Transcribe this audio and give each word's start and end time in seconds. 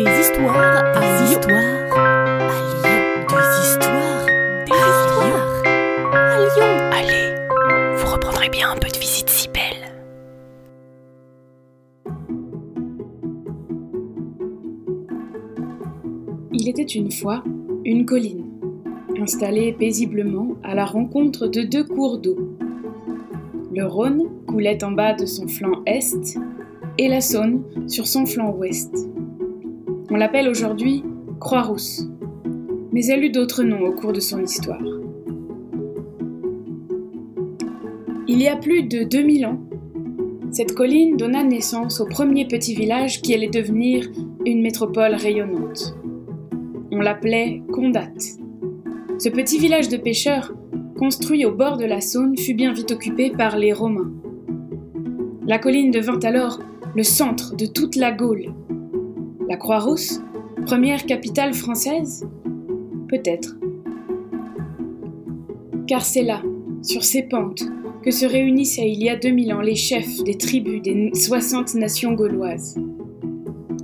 Des 0.00 0.18
histoires 0.18 0.56
à 0.56 1.00
Lyon. 1.26 1.40
À 1.46 1.60
Lyon. 1.60 3.00
Des 3.28 3.48
histoires. 3.68 4.24
Des 4.64 4.72
histoires. 4.72 5.62
À 6.14 6.38
Lyon. 6.38 6.70
Allez, 6.90 7.26
vous 7.98 8.06
reprendrez 8.10 8.48
bien 8.48 8.70
un 8.70 8.76
peu 8.76 8.88
de 8.88 8.96
visite 8.96 9.28
si 9.28 9.48
belle. 9.48 9.92
Il 16.54 16.66
était 16.66 16.82
une 16.82 17.12
fois 17.12 17.44
une 17.84 18.06
colline, 18.06 18.46
installée 19.20 19.74
paisiblement 19.74 20.56
à 20.62 20.74
la 20.74 20.86
rencontre 20.86 21.46
de 21.46 21.60
deux 21.60 21.84
cours 21.84 22.16
d'eau. 22.16 22.38
Le 23.70 23.84
Rhône 23.84 24.30
coulait 24.46 24.82
en 24.82 24.92
bas 24.92 25.12
de 25.12 25.26
son 25.26 25.46
flanc 25.46 25.82
est 25.84 26.38
et 26.96 27.08
la 27.08 27.20
Saône 27.20 27.64
sur 27.86 28.06
son 28.06 28.24
flanc 28.24 28.54
ouest. 28.56 29.10
On 30.12 30.16
l'appelle 30.16 30.48
aujourd'hui 30.48 31.04
Croix-Rousse, 31.38 32.08
mais 32.92 33.06
elle 33.06 33.22
eut 33.22 33.30
d'autres 33.30 33.62
noms 33.62 33.86
au 33.86 33.92
cours 33.92 34.12
de 34.12 34.18
son 34.18 34.42
histoire. 34.42 34.82
Il 38.26 38.42
y 38.42 38.48
a 38.48 38.56
plus 38.56 38.82
de 38.82 39.04
2000 39.04 39.46
ans, 39.46 39.60
cette 40.50 40.74
colline 40.74 41.16
donna 41.16 41.44
naissance 41.44 42.00
au 42.00 42.06
premier 42.06 42.44
petit 42.44 42.74
village 42.74 43.22
qui 43.22 43.34
allait 43.34 43.50
devenir 43.50 44.08
une 44.44 44.62
métropole 44.62 45.14
rayonnante. 45.14 45.94
On 46.90 46.98
l'appelait 46.98 47.62
Condat. 47.72 48.10
Ce 49.18 49.28
petit 49.28 49.58
village 49.58 49.88
de 49.88 49.96
pêcheurs, 49.96 50.52
construit 50.98 51.44
au 51.44 51.52
bord 51.52 51.76
de 51.76 51.84
la 51.84 52.00
Saône, 52.00 52.36
fut 52.36 52.54
bien 52.54 52.72
vite 52.72 52.90
occupé 52.90 53.30
par 53.30 53.56
les 53.56 53.72
Romains. 53.72 54.10
La 55.46 55.60
colline 55.60 55.92
devint 55.92 56.18
alors 56.24 56.58
le 56.96 57.04
centre 57.04 57.54
de 57.54 57.66
toute 57.66 57.94
la 57.94 58.10
Gaule. 58.10 58.52
La 59.50 59.56
Croix-Rousse, 59.56 60.22
première 60.64 61.06
capitale 61.06 61.54
française? 61.54 62.24
Peut-être. 63.08 63.56
Car 65.88 66.04
c'est 66.04 66.22
là, 66.22 66.40
sur 66.82 67.02
ces 67.02 67.24
pentes, 67.24 67.64
que 68.04 68.12
se 68.12 68.26
réunissaient 68.26 68.88
il 68.88 69.02
y 69.02 69.08
a 69.08 69.16
2000 69.16 69.52
ans 69.52 69.60
les 69.60 69.74
chefs 69.74 70.22
des 70.22 70.38
tribus 70.38 70.80
des 70.80 71.10
60 71.12 71.74
nations 71.74 72.12
gauloises. 72.12 72.78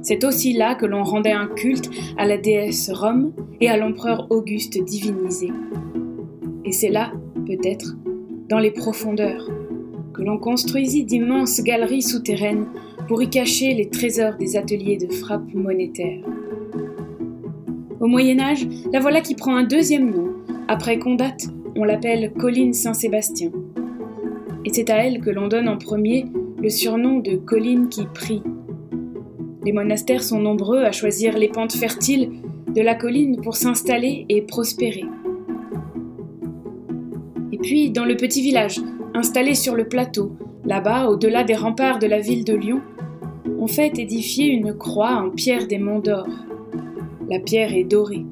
C'est 0.02 0.22
aussi 0.22 0.52
là 0.52 0.76
que 0.76 0.86
l'on 0.86 1.02
rendait 1.02 1.32
un 1.32 1.48
culte 1.48 1.90
à 2.16 2.26
la 2.26 2.38
déesse 2.38 2.88
Rome 2.94 3.32
et 3.60 3.68
à 3.68 3.76
l'empereur 3.76 4.28
Auguste 4.30 4.80
divinisé. 4.84 5.50
Et 6.64 6.70
c'est 6.70 6.90
là, 6.90 7.10
peut-être, 7.44 7.96
dans 8.48 8.60
les 8.60 8.70
profondeurs, 8.70 9.50
que 10.14 10.22
l'on 10.22 10.38
construisit 10.38 11.04
d'immenses 11.04 11.60
galeries 11.60 12.02
souterraines 12.02 12.68
pour 13.08 13.22
y 13.22 13.30
cacher 13.30 13.74
les 13.74 13.88
trésors 13.88 14.34
des 14.34 14.56
ateliers 14.56 14.96
de 14.96 15.12
frappe 15.12 15.54
monétaire. 15.54 16.20
Au 18.00 18.06
Moyen 18.06 18.40
Âge, 18.40 18.66
la 18.92 19.00
voilà 19.00 19.20
qui 19.20 19.34
prend 19.34 19.56
un 19.56 19.64
deuxième 19.64 20.10
nom. 20.10 20.32
Après 20.68 20.98
Condat, 20.98 21.36
on 21.76 21.84
l'appelle 21.84 22.32
Colline 22.32 22.72
Saint-Sébastien. 22.72 23.50
Et 24.64 24.70
c'est 24.72 24.90
à 24.90 24.96
elle 24.96 25.20
que 25.20 25.30
l'on 25.30 25.48
donne 25.48 25.68
en 25.68 25.78
premier 25.78 26.26
le 26.60 26.70
surnom 26.70 27.20
de 27.20 27.36
colline 27.36 27.88
qui 27.88 28.06
prie. 28.06 28.42
Les 29.64 29.72
monastères 29.72 30.22
sont 30.22 30.40
nombreux 30.40 30.82
à 30.82 30.92
choisir 30.92 31.38
les 31.38 31.48
pentes 31.48 31.74
fertiles 31.74 32.30
de 32.74 32.80
la 32.82 32.94
colline 32.94 33.40
pour 33.40 33.56
s'installer 33.56 34.26
et 34.28 34.42
prospérer. 34.42 35.04
Et 37.52 37.58
puis, 37.58 37.90
dans 37.90 38.04
le 38.04 38.16
petit 38.16 38.42
village, 38.42 38.80
installé 39.14 39.54
sur 39.54 39.74
le 39.74 39.88
plateau, 39.88 40.36
là-bas, 40.66 41.08
au-delà 41.08 41.44
des 41.44 41.54
remparts 41.54 41.98
de 41.98 42.06
la 42.06 42.20
ville 42.20 42.44
de 42.44 42.54
Lyon, 42.54 42.80
on 43.58 43.66
fait 43.66 43.98
édifier 43.98 44.48
une 44.48 44.74
croix 44.74 45.14
en 45.14 45.30
pierre 45.30 45.66
des 45.66 45.78
monts 45.78 46.00
d'or. 46.00 46.28
La 47.28 47.38
pierre 47.38 47.74
est 47.74 47.84
dorée, 47.84 48.24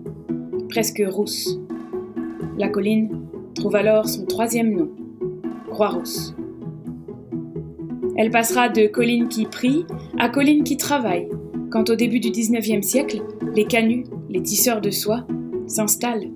presque 0.69 1.03
rousse. 1.07 1.59
La 2.59 2.69
colline 2.69 3.21
trouve 3.55 3.77
alors 3.77 4.09
son 4.09 4.27
troisième 4.27 4.75
nom, 4.75 4.91
Croix-Rousse. 5.71 6.35
Elle 8.17 8.31
passera 8.31 8.69
de 8.69 8.87
colline 8.87 9.29
qui 9.29 9.47
prie 9.47 9.87
à 10.19 10.29
colline 10.29 10.63
qui 10.63 10.77
travaille, 10.77 11.29
quand 11.71 11.91
au 11.91 11.97
début 11.97 12.21
du 12.21 12.31
XIXe 12.31 12.87
siècle, 12.87 13.23
les 13.55 13.65
canuts, 13.65 14.05
les 14.29 14.43
tisseurs 14.43 14.81
de 14.81 14.91
soie, 14.91 15.27
s'installent. 15.67 16.31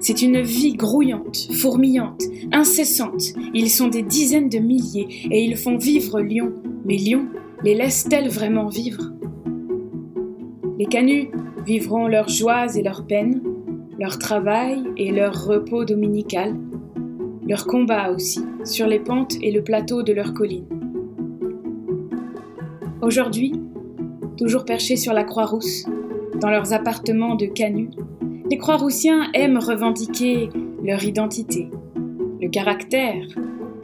C'est 0.00 0.22
une 0.22 0.42
vie 0.42 0.74
grouillante, 0.74 1.48
fourmillante, 1.52 2.22
incessante. 2.52 3.32
Ils 3.54 3.70
sont 3.70 3.88
des 3.88 4.02
dizaines 4.02 4.48
de 4.48 4.58
milliers 4.58 5.08
et 5.30 5.44
ils 5.44 5.56
font 5.56 5.78
vivre 5.78 6.20
Lyon. 6.20 6.52
Mais 6.84 6.96
Lyon 6.96 7.26
les 7.62 7.74
laisse-t-elle 7.74 8.28
vraiment 8.28 8.68
vivre? 8.68 9.12
Les 10.78 10.86
canuts 10.86 11.30
vivront 11.64 12.06
leurs 12.06 12.28
joies 12.28 12.76
et 12.76 12.82
leurs 12.82 13.06
peines, 13.06 13.42
leur 13.98 14.18
travail 14.18 14.84
et 14.96 15.10
leur 15.10 15.46
repos 15.46 15.84
dominical, 15.84 16.54
leur 17.48 17.66
combat 17.66 18.10
aussi, 18.10 18.40
sur 18.64 18.86
les 18.86 19.00
pentes 19.00 19.36
et 19.40 19.50
le 19.50 19.64
plateau 19.64 20.02
de 20.02 20.12
leur 20.12 20.34
colline. 20.34 20.66
Aujourd'hui, 23.00 23.54
toujours 24.36 24.64
perchés 24.64 24.96
sur 24.96 25.14
la 25.14 25.24
Croix-Rousse, 25.24 25.86
dans 26.40 26.50
leurs 26.50 26.74
appartements 26.74 27.36
de 27.36 27.46
canuts, 27.46 27.90
les 28.50 28.58
Croix-Roussiens 28.58 29.30
aiment 29.34 29.58
revendiquer 29.58 30.50
leur 30.82 31.02
identité, 31.02 31.68
le 32.40 32.48
caractère 32.48 33.26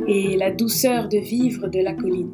et 0.06 0.36
la 0.36 0.50
douceur 0.50 1.08
de 1.08 1.18
vivre 1.18 1.68
de 1.68 1.80
la 1.80 1.92
colline. 1.94 2.30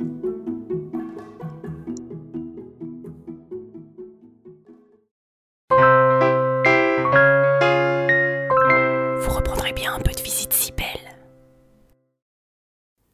Vous 9.20 9.30
reprendrez 9.34 9.72
bien 9.72 9.94
un 9.94 10.00
peu 10.00 10.12
de 10.12 10.22
visite 10.22 10.52
si 10.52 10.72
belle. 10.72 10.86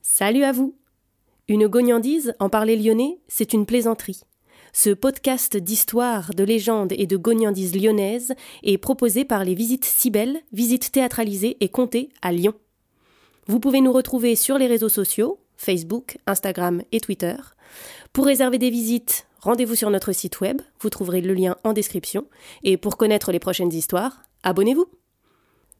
Salut 0.02 0.42
à 0.42 0.52
vous 0.52 0.74
Une 1.48 1.68
gognandise, 1.68 2.34
en 2.40 2.48
parler 2.48 2.76
lyonnais, 2.76 3.20
c'est 3.28 3.52
une 3.52 3.66
plaisanterie. 3.66 4.22
Ce 4.76 4.90
podcast 4.90 5.56
d'histoire, 5.56 6.34
de 6.34 6.42
légendes 6.42 6.92
et 6.98 7.06
de 7.06 7.16
gognandises 7.16 7.76
lyonnaises 7.76 8.34
est 8.64 8.76
proposé 8.76 9.24
par 9.24 9.44
les 9.44 9.54
Visites 9.54 9.84
si 9.84 10.10
belles, 10.10 10.40
visites 10.52 10.90
théâtralisées 10.90 11.56
et 11.60 11.68
comptées 11.68 12.08
à 12.22 12.32
Lyon. 12.32 12.54
Vous 13.46 13.60
pouvez 13.60 13.80
nous 13.80 13.92
retrouver 13.92 14.34
sur 14.34 14.58
les 14.58 14.66
réseaux 14.66 14.88
sociaux, 14.88 15.38
Facebook, 15.56 16.18
Instagram 16.26 16.82
et 16.90 16.98
Twitter. 16.98 17.36
Pour 18.12 18.26
réserver 18.26 18.58
des 18.58 18.70
visites, 18.70 19.28
rendez-vous 19.40 19.76
sur 19.76 19.90
notre 19.90 20.10
site 20.10 20.40
web, 20.40 20.60
vous 20.80 20.90
trouverez 20.90 21.20
le 21.20 21.34
lien 21.34 21.54
en 21.62 21.72
description. 21.72 22.26
Et 22.64 22.76
pour 22.76 22.96
connaître 22.96 23.30
les 23.30 23.38
prochaines 23.38 23.72
histoires, 23.72 24.24
abonnez-vous. 24.42 24.86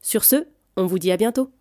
Sur 0.01 0.23
ce, 0.23 0.47
on 0.77 0.85
vous 0.85 0.99
dit 0.99 1.11
à 1.11 1.17
bientôt. 1.17 1.51